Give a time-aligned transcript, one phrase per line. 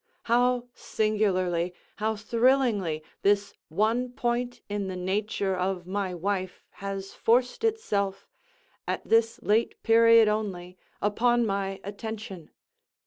[0.23, 8.27] How singularly—how thrillingly, this one point in the nature of my wife has forced itself,
[8.87, 12.49] at this late period only, upon my attention!